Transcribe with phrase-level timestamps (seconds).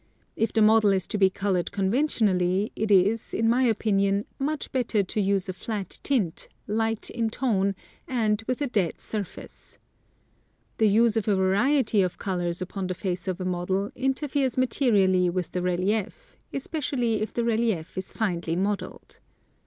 [0.35, 5.03] If the model is to be colored conventionally it is, in my opinion, much better
[5.03, 7.75] to use a flat tint, light in tone,
[8.07, 9.77] and with a dead surface.
[10.79, 15.29] The use of a variety of colors upon the face of a model interferes materially
[15.29, 19.19] with the relief, especially if the relief is finely modeled.